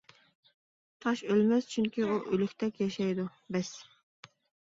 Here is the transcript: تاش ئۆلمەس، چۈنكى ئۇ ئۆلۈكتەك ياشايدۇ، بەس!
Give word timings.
تاش 1.05 1.19
ئۆلمەس، 1.33 1.67
چۈنكى 1.73 2.07
ئۇ 2.07 2.17
ئۆلۈكتەك 2.31 2.81
ياشايدۇ، 2.85 3.27
بەس! 3.57 3.71